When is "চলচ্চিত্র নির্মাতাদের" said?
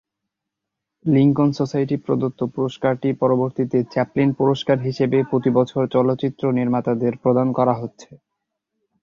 5.95-7.13